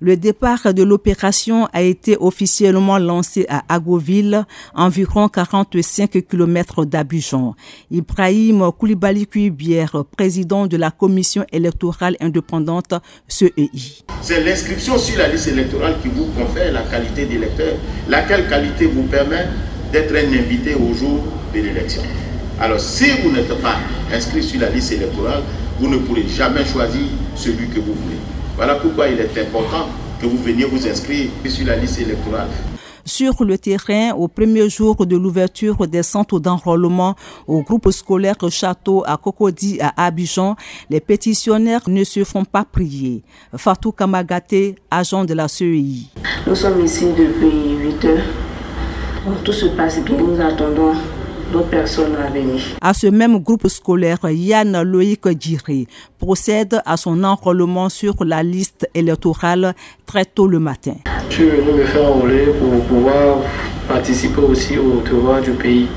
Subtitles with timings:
[0.00, 7.56] Le départ de l'opération a été officiellement lancé à Agoville, environ 45 km d'Abidjan.
[7.90, 12.94] Ibrahim Koulibaly Kuibière, président de la commission électorale indépendante
[13.26, 13.70] CEI.
[14.22, 17.74] C'est l'inscription sur la liste électorale qui vous confère la qualité d'électeur,
[18.08, 19.48] laquelle qualité vous permet
[19.92, 22.02] d'être un invité au jour de l'élection.
[22.60, 23.78] Alors si vous n'êtes pas
[24.14, 25.42] inscrit sur la liste électorale,
[25.80, 27.02] vous ne pourrez jamais choisir
[27.34, 28.18] celui que vous voulez.
[28.58, 29.86] Voilà pourquoi il est important
[30.20, 32.48] que vous veniez vous inscrire sur la liste électorale.
[33.04, 37.14] Sur le terrain, au premier jour de l'ouverture des centres d'enrôlement
[37.46, 40.56] au groupe scolaire Château à Cocody à Abidjan,
[40.90, 43.22] les pétitionnaires ne se font pas prier.
[43.56, 46.08] Fatou Kamagate, agent de la CEI.
[46.44, 48.24] Nous sommes ici depuis 8 heures.
[49.44, 50.16] tout se passe bien.
[50.16, 50.94] Nous attendons
[51.52, 52.60] d'autres personnes à venir.
[52.80, 55.86] À ce même groupe scolaire, Yann Loïc Djiré
[56.18, 59.74] procède à son enrôlement sur la liste électorale
[60.06, 60.96] très tôt le matin.
[61.30, 63.38] Je venu me faire enrôler pour pouvoir
[63.86, 65.88] participer aussi au devoir du pays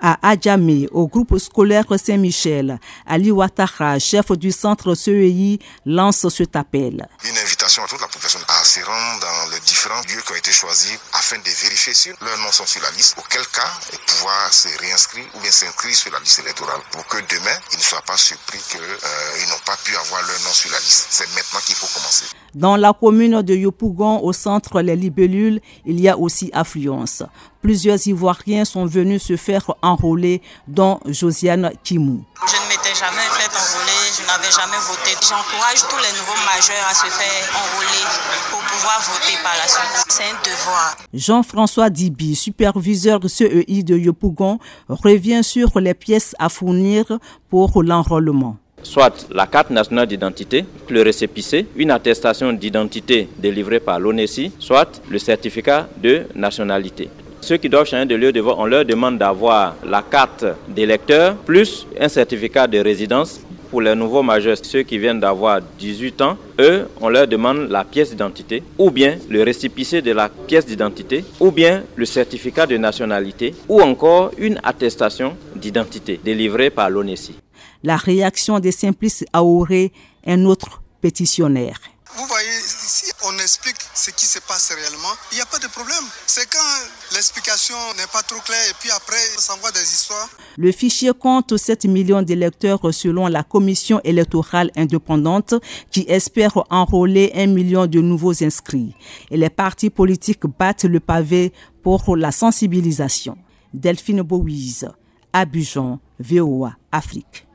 [0.00, 2.78] à Adjamé, au groupe scolaire Saint-Michel.
[3.06, 7.06] Ali Ouattara, chef du centre CEI, lance cet appel.
[7.24, 10.36] Une invitation à toute la population à se rendre dans les différents lieux qui ont
[10.36, 13.68] été choisis afin de vérifier si leurs noms sont sur la liste, auquel cas
[14.06, 17.82] pouvoir se réinscrire ou bien s'inscrire sur la liste électorale pour que demain, ils ne
[17.82, 21.08] soient pas surpris qu'ils euh, n'ont pas pu avoir leur nom sur la liste.
[21.10, 22.24] C'est maintenant qu'il faut commencer.
[22.54, 27.22] Dans la commune de Yopougon, au centre Les Libellules, il y a aussi affluence.
[27.60, 32.24] Plusieurs Ivoiriens sont venus se faire enrôler, dont Josiane Kimou.
[32.46, 32.59] Je
[33.00, 35.16] jamais fait enrôler, je n'avais jamais voté.
[35.24, 38.04] J'encourage tous les nouveaux majeurs à se faire enrôler
[38.50, 40.04] pour pouvoir voter par la suite.
[40.08, 40.96] C'est un devoir.
[41.14, 47.04] Jean-François Dibi, superviseur CEI de Yopougon, revient sur les pièces à fournir
[47.48, 54.52] pour l'enrôlement soit la carte nationale d'identité, le récépissé, une attestation d'identité délivrée par l'ONESI,
[54.58, 57.10] soit le certificat de nationalité.
[57.42, 61.36] Ceux qui doivent changer de lieu de vote, on leur demande d'avoir la carte d'électeur
[61.36, 63.40] plus un certificat de résidence.
[63.70, 67.84] Pour les nouveaux majeurs, ceux qui viennent d'avoir 18 ans, eux, on leur demande la
[67.84, 72.76] pièce d'identité, ou bien le récipicé de la pièce d'identité, ou bien le certificat de
[72.76, 77.36] nationalité, ou encore une attestation d'identité délivrée par l'ONESI.
[77.84, 79.92] La réaction des simplices Aoré,
[80.26, 81.78] un autre pétitionnaire.
[82.16, 85.68] Vous voyez, si on explique ce qui se passe réellement, il n'y a pas de
[85.68, 86.04] problème.
[86.26, 90.28] C'est quand l'explication n'est pas trop claire et puis après, on s'envoie des histoires.
[90.56, 95.54] Le fichier compte 7 millions d'électeurs selon la commission électorale indépendante
[95.90, 98.94] qui espère enrôler un million de nouveaux inscrits.
[99.30, 103.38] Et les partis politiques battent le pavé pour la sensibilisation.
[103.72, 104.88] Delphine Bouise,
[105.32, 107.46] Abidjan, VOA, Afrique.